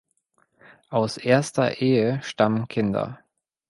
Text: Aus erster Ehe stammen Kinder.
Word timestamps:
Aus 0.89 1.17
erster 1.17 1.79
Ehe 1.79 2.23
stammen 2.23 2.67
Kinder. 2.67 3.19